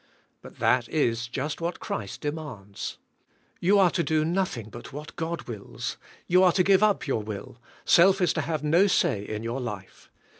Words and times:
But 0.41 0.57
that 0.57 0.89
is 0.89 1.27
just 1.27 1.61
what 1.61 1.79
Christ 1.79 2.21
demands. 2.21 2.97
You 3.59 3.77
are 3.77 3.91
to 3.91 4.01
do 4.01 4.25
noth 4.25 4.57
ing 4.57 4.69
but 4.71 4.91
what 4.91 5.15
God 5.15 5.43
wills. 5.43 5.97
You 6.25 6.41
are 6.41 6.51
to 6.53 6.63
give 6.63 6.81
up 6.81 7.05
your 7.05 7.21
will; 7.21 7.59
self 7.85 8.19
is 8.19 8.33
to 8.33 8.41
have 8.41 8.63
no 8.63 8.87
say 8.87 9.21
in 9.21 9.43
your 9.43 9.59
life. 9.61 10.09